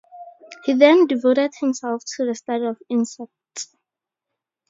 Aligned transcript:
He 0.63 0.73
then 0.73 1.05
devoted 1.05 1.51
himself 1.59 2.01
to 2.17 2.25
the 2.25 2.33
study 2.33 2.65
of 2.65 2.81
insects. 2.89 3.67